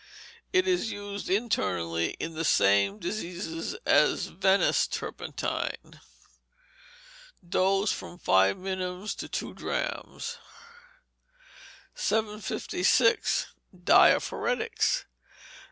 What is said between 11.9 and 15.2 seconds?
756. Diaphoretics.